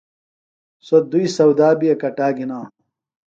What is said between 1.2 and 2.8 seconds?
سودا بیۡ اکٹا گِھنانوۡ۔